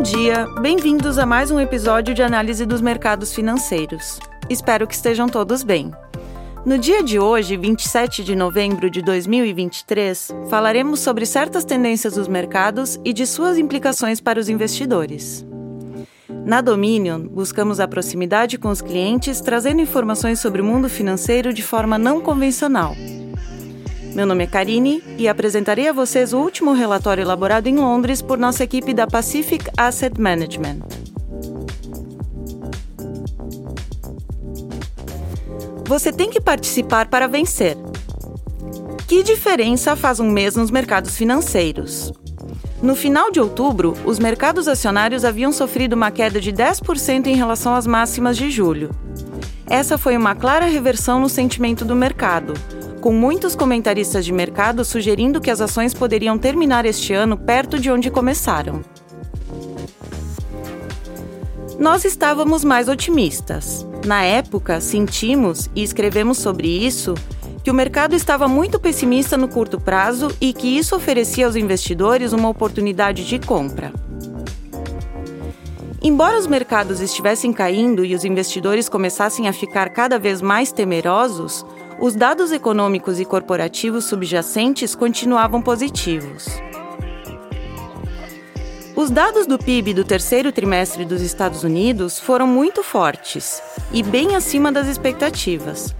Bom 0.00 0.04
dia, 0.04 0.46
bem-vindos 0.62 1.18
a 1.18 1.26
mais 1.26 1.50
um 1.50 1.60
episódio 1.60 2.14
de 2.14 2.22
análise 2.22 2.64
dos 2.64 2.80
mercados 2.80 3.34
financeiros. 3.34 4.18
Espero 4.48 4.86
que 4.86 4.94
estejam 4.94 5.28
todos 5.28 5.62
bem. 5.62 5.90
No 6.64 6.78
dia 6.78 7.02
de 7.02 7.18
hoje, 7.18 7.54
27 7.58 8.24
de 8.24 8.34
novembro 8.34 8.88
de 8.88 9.02
2023, 9.02 10.30
falaremos 10.48 11.00
sobre 11.00 11.26
certas 11.26 11.66
tendências 11.66 12.14
dos 12.14 12.28
mercados 12.28 12.98
e 13.04 13.12
de 13.12 13.26
suas 13.26 13.58
implicações 13.58 14.22
para 14.22 14.40
os 14.40 14.48
investidores. 14.48 15.44
Na 16.46 16.62
Dominion, 16.62 17.20
buscamos 17.20 17.78
a 17.78 17.86
proximidade 17.86 18.56
com 18.56 18.70
os 18.70 18.80
clientes, 18.80 19.42
trazendo 19.42 19.82
informações 19.82 20.40
sobre 20.40 20.62
o 20.62 20.64
mundo 20.64 20.88
financeiro 20.88 21.52
de 21.52 21.62
forma 21.62 21.98
não 21.98 22.22
convencional 22.22 22.96
meu 24.14 24.26
nome 24.26 24.44
é 24.44 24.46
Karine 24.46 25.02
e 25.16 25.28
apresentarei 25.28 25.88
a 25.88 25.92
vocês 25.92 26.32
o 26.32 26.38
último 26.38 26.72
relatório 26.72 27.22
elaborado 27.22 27.68
em 27.68 27.76
Londres 27.76 28.20
por 28.20 28.38
nossa 28.38 28.64
equipe 28.64 28.92
da 28.92 29.06
Pacific 29.06 29.64
Asset 29.76 30.20
Management. 30.20 30.80
Você 35.86 36.12
tem 36.12 36.30
que 36.30 36.40
participar 36.40 37.08
para 37.08 37.26
vencer. 37.26 37.76
Que 39.06 39.22
diferença 39.22 39.96
faz 39.96 40.20
um 40.20 40.30
mês 40.30 40.54
nos 40.54 40.70
mercados 40.70 41.16
financeiros? 41.16 42.12
No 42.82 42.96
final 42.96 43.30
de 43.30 43.40
outubro, 43.40 43.94
os 44.04 44.18
mercados 44.18 44.66
acionários 44.66 45.24
haviam 45.24 45.52
sofrido 45.52 45.94
uma 45.94 46.10
queda 46.10 46.40
de 46.40 46.52
10% 46.52 47.26
em 47.26 47.34
relação 47.34 47.74
às 47.74 47.86
máximas 47.86 48.36
de 48.36 48.50
julho. 48.50 48.90
Essa 49.68 49.98
foi 49.98 50.16
uma 50.16 50.34
clara 50.34 50.66
reversão 50.66 51.20
no 51.20 51.28
sentimento 51.28 51.84
do 51.84 51.94
mercado, 51.94 52.54
com 53.00 53.12
muitos 53.12 53.56
comentaristas 53.56 54.24
de 54.24 54.32
mercado 54.32 54.84
sugerindo 54.84 55.40
que 55.40 55.50
as 55.50 55.60
ações 55.60 55.94
poderiam 55.94 56.38
terminar 56.38 56.84
este 56.84 57.12
ano 57.12 57.36
perto 57.36 57.78
de 57.78 57.90
onde 57.90 58.10
começaram. 58.10 58.82
Nós 61.78 62.04
estávamos 62.04 62.62
mais 62.62 62.88
otimistas. 62.88 63.86
Na 64.04 64.22
época, 64.22 64.80
sentimos 64.80 65.70
e 65.74 65.82
escrevemos 65.82 66.38
sobre 66.38 66.68
isso 66.68 67.14
que 67.64 67.70
o 67.70 67.74
mercado 67.74 68.14
estava 68.14 68.46
muito 68.46 68.78
pessimista 68.78 69.36
no 69.36 69.48
curto 69.48 69.80
prazo 69.80 70.34
e 70.40 70.52
que 70.52 70.78
isso 70.78 70.94
oferecia 70.94 71.46
aos 71.46 71.56
investidores 71.56 72.32
uma 72.32 72.48
oportunidade 72.48 73.26
de 73.26 73.38
compra. 73.38 73.92
Embora 76.02 76.38
os 76.38 76.46
mercados 76.46 77.00
estivessem 77.00 77.52
caindo 77.52 78.04
e 78.04 78.14
os 78.14 78.24
investidores 78.24 78.88
começassem 78.88 79.48
a 79.48 79.52
ficar 79.52 79.90
cada 79.90 80.18
vez 80.18 80.40
mais 80.40 80.72
temerosos, 80.72 81.64
os 82.00 82.16
dados 82.16 82.50
econômicos 82.50 83.20
e 83.20 83.26
corporativos 83.26 84.04
subjacentes 84.04 84.94
continuavam 84.94 85.60
positivos. 85.60 86.46
Os 88.96 89.10
dados 89.10 89.46
do 89.46 89.58
PIB 89.58 89.92
do 89.92 90.04
terceiro 90.04 90.50
trimestre 90.50 91.04
dos 91.04 91.20
Estados 91.20 91.62
Unidos 91.62 92.18
foram 92.18 92.46
muito 92.46 92.82
fortes 92.82 93.62
e 93.92 94.02
bem 94.02 94.34
acima 94.34 94.72
das 94.72 94.88
expectativas. 94.88 95.94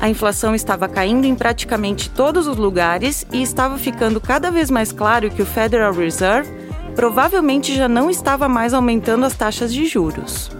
A 0.00 0.08
inflação 0.08 0.54
estava 0.56 0.88
caindo 0.88 1.24
em 1.24 1.36
praticamente 1.36 2.10
todos 2.10 2.48
os 2.48 2.56
lugares 2.56 3.24
e 3.32 3.40
estava 3.40 3.78
ficando 3.78 4.20
cada 4.20 4.50
vez 4.50 4.70
mais 4.70 4.90
claro 4.90 5.30
que 5.30 5.40
o 5.40 5.46
Federal 5.46 5.92
Reserve 5.92 6.50
provavelmente 6.96 7.74
já 7.74 7.88
não 7.88 8.10
estava 8.10 8.48
mais 8.48 8.74
aumentando 8.74 9.24
as 9.24 9.34
taxas 9.34 9.72
de 9.72 9.86
juros. 9.86 10.50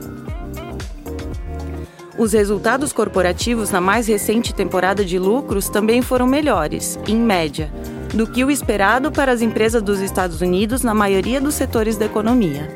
Os 2.17 2.33
resultados 2.33 2.93
corporativos 2.93 3.71
na 3.73 3.81
mais 3.81 4.07
recente 4.07 4.55
temporada 4.55 5.05
de 5.05 5.19
lucros 5.19 5.69
também 5.69 6.01
foram 6.01 6.29
melhores, 6.29 6.99
em 7.09 7.17
média, 7.17 7.73
do 8.15 8.25
que 8.25 8.45
o 8.45 8.51
esperado 8.53 9.11
para 9.11 9.33
as 9.33 9.43
empresas 9.43 9.83
dos 9.83 10.01
Estados 10.01 10.41
Unidos 10.41 10.83
na 10.83 10.95
maioria 10.95 11.41
dos 11.41 11.55
setores 11.55 11.97
da 11.97 12.07
economia. 12.07 12.69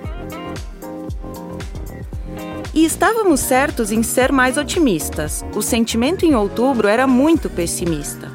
E 2.75 2.85
estávamos 2.85 3.39
certos 3.39 3.93
em 3.93 4.03
ser 4.03 4.33
mais 4.33 4.57
otimistas. 4.57 5.45
O 5.55 5.63
sentimento 5.63 6.25
em 6.25 6.35
outubro 6.35 6.89
era 6.89 7.07
muito 7.07 7.49
pessimista. 7.49 8.31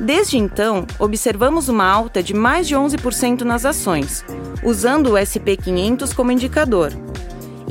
Desde 0.00 0.38
então, 0.38 0.86
observamos 0.98 1.68
uma 1.68 1.84
alta 1.84 2.22
de 2.22 2.34
mais 2.34 2.66
de 2.66 2.74
11% 2.74 3.42
nas 3.42 3.66
ações, 3.66 4.24
usando 4.64 5.12
o 5.12 5.18
SP 5.20 5.56
500 5.56 6.12
como 6.12 6.32
indicador, 6.32 6.92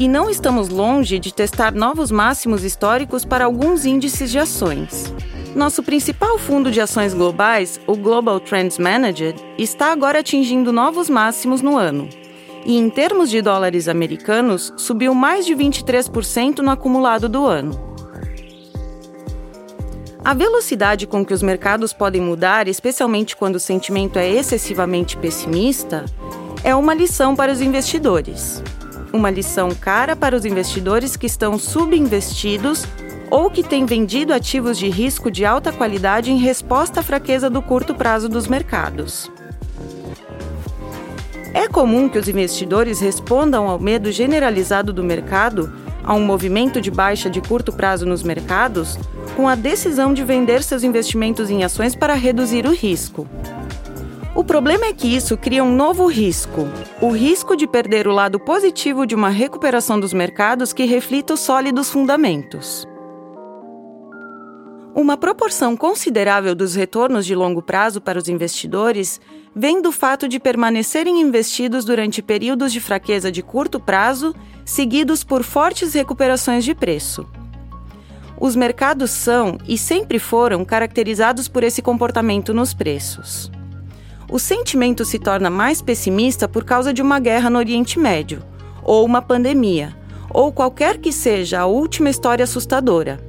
e 0.02 0.08
não 0.08 0.32
estamos 0.32 0.68
longe 0.68 1.20
de 1.20 1.32
testar 1.32 1.76
novos 1.76 2.10
máximos 2.10 2.64
históricos 2.64 3.24
para 3.24 3.46
alguns 3.46 3.86
índices 3.86 4.32
de 4.32 4.40
ações. 4.40 5.14
Nosso 5.56 5.84
principal 5.84 6.40
fundo 6.40 6.72
de 6.72 6.82
ações 6.82 7.14
globais, 7.14 7.80
o 7.86 7.96
Global 7.96 8.40
Trends 8.40 8.80
Manager, 8.80 9.36
está 9.60 9.92
agora 9.92 10.22
atingindo 10.22 10.74
novos 10.74 11.08
máximos 11.08 11.62
no 11.62 11.78
ano. 11.78 12.10
E 12.66 12.80
em 12.80 12.90
termos 12.90 13.30
de 13.30 13.44
dólares 13.44 13.88
americanos, 13.88 14.74
subiu 14.76 15.14
mais 15.14 15.46
de 15.46 15.54
23% 15.54 16.62
no 16.62 16.72
acumulado 16.72 17.30
do 17.30 17.46
ano. 17.46 17.80
A 20.26 20.34
velocidade 20.34 21.06
com 21.06 21.24
que 21.24 21.34
os 21.34 21.44
mercados 21.44 21.94
podem 21.94 22.22
mudar, 22.24 22.68
especialmente 22.68 23.36
quando 23.36 23.58
o 23.58 23.60
sentimento 23.60 24.18
é 24.18 24.28
excessivamente 24.28 25.16
pessimista, 25.16 26.06
é 26.64 26.74
uma 26.74 26.96
lição 26.96 27.36
para 27.36 27.52
os 27.52 27.62
investidores 27.62 28.64
uma 29.14 29.30
lição 29.30 29.70
cara 29.72 30.16
para 30.16 30.36
os 30.36 30.46
investidores 30.46 31.16
que 31.16 31.26
estão 31.26 31.58
subinvestidos 31.58 32.86
ou 33.30 33.50
que 33.50 33.64
têm 33.64 33.86
vendido 33.86 34.34
ativos 34.34 34.78
de 34.78 34.90
risco 34.90 35.32
de 35.32 35.46
alta 35.46 35.72
qualidade 35.72 36.32
em 36.32 36.38
resposta 36.38 37.00
à 37.00 37.04
fraqueza 37.04 37.50
do 37.50 37.62
curto 37.62 37.96
prazo 37.96 38.28
dos 38.28 38.48
mercados. 38.48 39.32
É 41.54 41.68
comum 41.68 42.08
que 42.08 42.18
os 42.18 42.28
investidores 42.28 43.00
respondam 43.00 43.70
ao 43.70 43.80
medo 43.80 44.12
generalizado 44.12 44.94
do 44.94 45.04
mercado, 45.04 45.72
a 46.04 46.14
um 46.14 46.26
movimento 46.26 46.82
de 46.82 46.90
baixa 46.90 47.30
de 47.30 47.42
curto 47.42 47.72
prazo 47.72 48.06
nos 48.06 48.24
mercados, 48.24 48.98
com 49.36 49.48
a 49.48 49.56
decisão 49.56 50.14
de 50.14 50.24
vender 50.24 50.64
seus 50.64 50.84
investimentos 50.84 51.50
em 51.50 51.64
ações 51.64 51.96
para 51.96 52.14
reduzir 52.14 52.66
o 52.66 52.74
risco. 52.74 53.28
O 54.34 54.46
problema 54.46 54.86
é 54.86 54.94
que 54.94 55.14
isso 55.14 55.38
cria 55.38 55.62
um 55.62 55.76
novo 55.76 56.06
risco: 56.06 56.66
o 57.02 57.10
risco 57.10 57.56
de 57.56 57.68
perder 57.68 58.08
o 58.08 58.14
lado 58.14 58.40
positivo 58.40 59.06
de 59.06 59.14
uma 59.14 59.30
recuperação 59.30 60.00
dos 60.00 60.14
mercados 60.14 60.72
que 60.72 60.86
reflita 60.86 61.34
os 61.34 61.42
sólidos 61.42 61.90
fundamentos. 61.90 62.88
Uma 64.96 65.18
proporção 65.18 65.76
considerável 65.76 66.56
dos 66.56 66.76
retornos 66.76 67.26
de 67.26 67.36
longo 67.36 67.62
prazo 67.62 68.00
para 68.00 68.20
os 68.20 68.30
investidores 68.30 69.20
vem 69.54 69.82
do 69.82 69.92
fato 69.92 70.28
de 70.30 70.40
permanecerem 70.40 71.20
investidos 71.20 71.84
durante 71.84 72.22
períodos 72.22 72.72
de 72.72 72.80
fraqueza 72.80 73.32
de 73.32 73.42
curto 73.42 73.80
prazo, 73.80 74.34
seguidos 74.66 75.26
por 75.26 75.44
fortes 75.44 75.94
recuperações 75.94 76.64
de 76.64 76.74
preço. 76.74 77.26
Os 78.40 78.56
mercados 78.56 79.12
são 79.12 79.58
e 79.68 79.78
sempre 79.78 80.20
foram 80.20 80.64
caracterizados 80.64 81.48
por 81.50 81.64
esse 81.64 81.82
comportamento 81.82 82.54
nos 82.54 82.74
preços 82.74 83.52
o 84.32 84.40
sentimento 84.40 85.04
se 85.04 85.20
torna 85.20 85.50
mais 85.50 85.82
pessimista 85.82 86.48
por 86.48 86.64
causa 86.64 86.94
de 86.94 87.02
uma 87.02 87.20
guerra 87.20 87.50
no 87.50 87.60
Oriente 87.60 88.00
Médio, 88.00 88.42
ou 88.82 89.06
uma 89.06 89.22
pandemia, 89.22 89.94
ou 90.30 90.54
qualquer 90.54 90.98
que 90.98 91.12
seja 91.12 91.60
a 91.60 91.66
última 91.66 92.10
história 92.10 92.44
assustadora. 92.44 93.20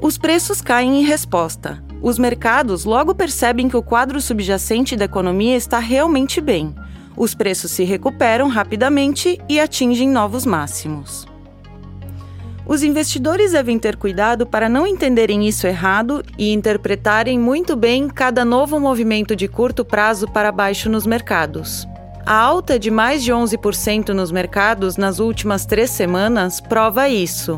Os 0.00 0.16
preços 0.16 0.62
caem 0.62 1.00
em 1.00 1.04
resposta. 1.04 1.84
Os 2.00 2.18
mercados 2.18 2.84
logo 2.84 3.14
percebem 3.14 3.68
que 3.68 3.76
o 3.76 3.82
quadro 3.82 4.20
subjacente 4.20 4.96
da 4.96 5.04
economia 5.04 5.56
está 5.56 5.78
realmente 5.78 6.40
bem. 6.40 6.74
Os 7.14 7.34
preços 7.34 7.70
se 7.70 7.84
recuperam 7.84 8.48
rapidamente 8.48 9.38
e 9.48 9.60
atingem 9.60 10.08
novos 10.08 10.46
máximos. 10.46 11.26
Os 12.68 12.82
investidores 12.82 13.52
devem 13.52 13.78
ter 13.78 13.96
cuidado 13.96 14.44
para 14.44 14.68
não 14.68 14.84
entenderem 14.84 15.46
isso 15.46 15.68
errado 15.68 16.24
e 16.36 16.52
interpretarem 16.52 17.38
muito 17.38 17.76
bem 17.76 18.08
cada 18.08 18.44
novo 18.44 18.80
movimento 18.80 19.36
de 19.36 19.46
curto 19.46 19.84
prazo 19.84 20.26
para 20.26 20.50
baixo 20.50 20.90
nos 20.90 21.06
mercados. 21.06 21.86
A 22.26 22.34
alta 22.34 22.76
de 22.76 22.90
mais 22.90 23.22
de 23.22 23.32
11% 23.32 24.08
nos 24.08 24.32
mercados 24.32 24.96
nas 24.96 25.20
últimas 25.20 25.64
três 25.64 25.90
semanas 25.90 26.60
prova 26.60 27.08
isso. 27.08 27.56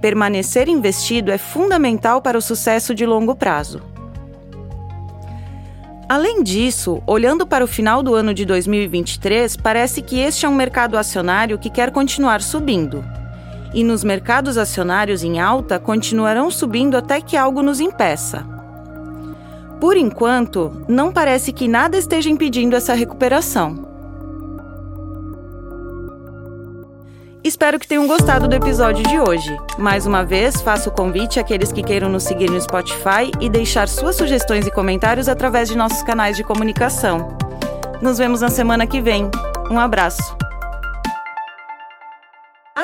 Permanecer 0.00 0.68
investido 0.68 1.32
é 1.32 1.38
fundamental 1.38 2.22
para 2.22 2.38
o 2.38 2.42
sucesso 2.42 2.94
de 2.94 3.04
longo 3.04 3.34
prazo. 3.34 3.82
Além 6.08 6.44
disso, 6.44 7.02
olhando 7.08 7.44
para 7.44 7.64
o 7.64 7.66
final 7.68 8.04
do 8.04 8.14
ano 8.14 8.32
de 8.32 8.44
2023, 8.44 9.56
parece 9.56 10.00
que 10.00 10.20
este 10.20 10.46
é 10.46 10.48
um 10.48 10.54
mercado 10.54 10.96
acionário 10.96 11.58
que 11.58 11.70
quer 11.70 11.90
continuar 11.90 12.40
subindo 12.40 13.04
e 13.74 13.84
nos 13.84 14.04
mercados 14.04 14.56
acionários 14.56 15.22
em 15.22 15.40
alta 15.40 15.78
continuarão 15.78 16.50
subindo 16.50 16.96
até 16.96 17.20
que 17.20 17.36
algo 17.36 17.62
nos 17.62 17.80
impeça. 17.80 18.46
Por 19.80 19.96
enquanto, 19.96 20.84
não 20.88 21.12
parece 21.12 21.52
que 21.52 21.68
nada 21.68 21.98
esteja 21.98 22.30
impedindo 22.30 22.74
essa 22.76 22.94
recuperação. 22.94 23.92
Espero 27.44 27.78
que 27.78 27.86
tenham 27.86 28.06
gostado 28.06 28.48
do 28.48 28.54
episódio 28.54 29.06
de 29.06 29.20
hoje. 29.20 29.54
Mais 29.78 30.06
uma 30.06 30.24
vez, 30.24 30.62
faço 30.62 30.88
o 30.88 30.92
convite 30.92 31.38
àqueles 31.38 31.70
que 31.70 31.82
queiram 31.82 32.08
nos 32.08 32.22
seguir 32.22 32.50
no 32.50 32.58
Spotify 32.58 33.30
e 33.38 33.50
deixar 33.50 33.86
suas 33.86 34.16
sugestões 34.16 34.66
e 34.66 34.70
comentários 34.70 35.28
através 35.28 35.68
de 35.68 35.76
nossos 35.76 36.02
canais 36.02 36.38
de 36.38 36.42
comunicação. 36.42 37.36
Nos 38.00 38.16
vemos 38.16 38.40
na 38.40 38.48
semana 38.48 38.86
que 38.86 39.02
vem. 39.02 39.30
Um 39.70 39.78
abraço. 39.78 40.43